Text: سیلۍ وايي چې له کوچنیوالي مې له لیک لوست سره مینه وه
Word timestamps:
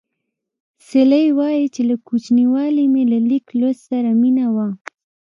سیلۍ 0.87 1.27
وايي 1.37 1.65
چې 1.73 1.81
له 1.89 1.95
کوچنیوالي 2.07 2.85
مې 2.93 3.03
له 3.11 3.19
لیک 3.29 3.45
لوست 3.59 3.81
سره 3.89 4.09
مینه 4.21 4.45
وه 4.55 4.67